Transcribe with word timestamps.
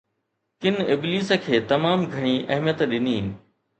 ڪن 0.61 0.75
ابليس 0.93 1.29
کي 1.43 1.55
تمام 1.73 1.99
گهڻي 2.15 2.35
اهميت 2.55 2.83
ڏني 2.95 3.19